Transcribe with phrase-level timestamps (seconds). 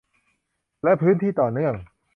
[0.83, 1.73] และพื้นที่ต่อเนื่อง